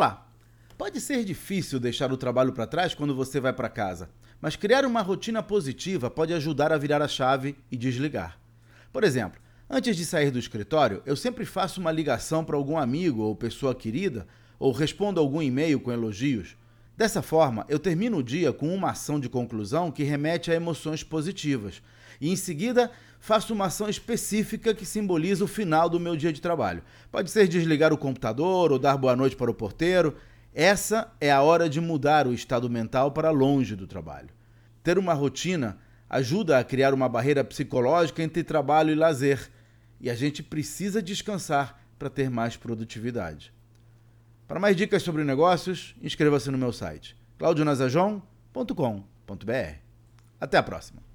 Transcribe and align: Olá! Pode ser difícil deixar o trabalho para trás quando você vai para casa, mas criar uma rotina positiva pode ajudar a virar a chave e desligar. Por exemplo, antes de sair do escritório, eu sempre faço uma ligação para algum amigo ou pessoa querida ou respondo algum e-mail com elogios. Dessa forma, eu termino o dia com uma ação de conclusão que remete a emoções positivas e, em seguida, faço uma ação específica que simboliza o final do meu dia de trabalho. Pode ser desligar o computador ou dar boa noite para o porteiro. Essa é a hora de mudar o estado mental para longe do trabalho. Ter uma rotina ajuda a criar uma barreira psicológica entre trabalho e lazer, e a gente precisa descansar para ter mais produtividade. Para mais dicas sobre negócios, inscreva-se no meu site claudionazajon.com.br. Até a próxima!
Olá! 0.00 0.26
Pode 0.78 0.98
ser 0.98 1.22
difícil 1.26 1.78
deixar 1.78 2.10
o 2.10 2.16
trabalho 2.16 2.54
para 2.54 2.66
trás 2.66 2.94
quando 2.94 3.14
você 3.14 3.38
vai 3.38 3.52
para 3.52 3.68
casa, 3.68 4.08
mas 4.40 4.56
criar 4.56 4.86
uma 4.86 5.02
rotina 5.02 5.42
positiva 5.42 6.10
pode 6.10 6.32
ajudar 6.32 6.72
a 6.72 6.78
virar 6.78 7.02
a 7.02 7.06
chave 7.06 7.54
e 7.70 7.76
desligar. 7.76 8.40
Por 8.90 9.04
exemplo, 9.04 9.38
antes 9.68 9.94
de 9.98 10.06
sair 10.06 10.30
do 10.30 10.38
escritório, 10.38 11.02
eu 11.04 11.14
sempre 11.14 11.44
faço 11.44 11.82
uma 11.82 11.92
ligação 11.92 12.42
para 12.42 12.56
algum 12.56 12.78
amigo 12.78 13.20
ou 13.20 13.36
pessoa 13.36 13.74
querida 13.74 14.26
ou 14.58 14.72
respondo 14.72 15.20
algum 15.20 15.42
e-mail 15.42 15.78
com 15.78 15.92
elogios. 15.92 16.56
Dessa 17.00 17.22
forma, 17.22 17.64
eu 17.66 17.78
termino 17.78 18.18
o 18.18 18.22
dia 18.22 18.52
com 18.52 18.74
uma 18.74 18.90
ação 18.90 19.18
de 19.18 19.26
conclusão 19.26 19.90
que 19.90 20.02
remete 20.02 20.50
a 20.50 20.54
emoções 20.54 21.02
positivas 21.02 21.80
e, 22.20 22.28
em 22.30 22.36
seguida, 22.36 22.90
faço 23.18 23.54
uma 23.54 23.68
ação 23.68 23.88
específica 23.88 24.74
que 24.74 24.84
simboliza 24.84 25.42
o 25.42 25.48
final 25.48 25.88
do 25.88 25.98
meu 25.98 26.14
dia 26.14 26.30
de 26.30 26.42
trabalho. 26.42 26.82
Pode 27.10 27.30
ser 27.30 27.48
desligar 27.48 27.90
o 27.90 27.96
computador 27.96 28.70
ou 28.70 28.78
dar 28.78 28.98
boa 28.98 29.16
noite 29.16 29.34
para 29.34 29.50
o 29.50 29.54
porteiro. 29.54 30.14
Essa 30.52 31.10
é 31.18 31.32
a 31.32 31.40
hora 31.40 31.70
de 31.70 31.80
mudar 31.80 32.26
o 32.26 32.34
estado 32.34 32.68
mental 32.68 33.12
para 33.12 33.30
longe 33.30 33.74
do 33.74 33.86
trabalho. 33.86 34.28
Ter 34.82 34.98
uma 34.98 35.14
rotina 35.14 35.78
ajuda 36.06 36.58
a 36.58 36.64
criar 36.64 36.92
uma 36.92 37.08
barreira 37.08 37.42
psicológica 37.42 38.22
entre 38.22 38.44
trabalho 38.44 38.90
e 38.90 38.94
lazer, 38.94 39.50
e 39.98 40.10
a 40.10 40.14
gente 40.14 40.42
precisa 40.42 41.00
descansar 41.00 41.80
para 41.98 42.10
ter 42.10 42.28
mais 42.28 42.58
produtividade. 42.58 43.54
Para 44.50 44.58
mais 44.58 44.74
dicas 44.74 45.04
sobre 45.04 45.22
negócios, 45.22 45.94
inscreva-se 46.02 46.50
no 46.50 46.58
meu 46.58 46.72
site 46.72 47.16
claudionazajon.com.br. 47.38 49.76
Até 50.40 50.58
a 50.58 50.62
próxima! 50.64 51.09